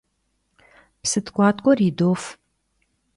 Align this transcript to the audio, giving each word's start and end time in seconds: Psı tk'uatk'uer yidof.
Psı 1.01 1.19
tk'uatk'uer 1.25 1.79
yidof. 1.83 2.23